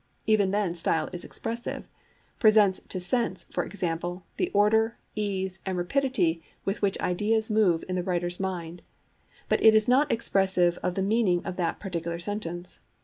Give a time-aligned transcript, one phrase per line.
[0.25, 6.81] Even then style is expressive—presents to sense, for example, the order, ease, and rapidity with
[6.81, 11.55] which ideas move in the writer's mind—but it is not expressive of the meaning of
[11.55, 12.79] that particular sentence.